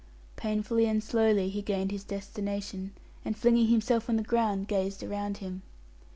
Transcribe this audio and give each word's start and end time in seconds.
Painfully 0.35 0.87
and 0.87 1.03
slowly, 1.03 1.47
he 1.49 1.61
gained 1.61 1.91
his 1.91 2.03
destination, 2.03 2.91
and 3.23 3.37
flinging 3.37 3.67
himself 3.67 4.09
on 4.09 4.15
the 4.15 4.23
ground, 4.23 4.67
gazed 4.67 5.03
around 5.03 5.37
him. 5.37 5.61